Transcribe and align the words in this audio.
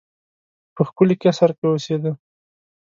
په 0.75 0.81
ښکلي 0.87 1.15
قصر 1.21 1.49
کې 1.57 1.65
اوسېدی. 1.69 2.11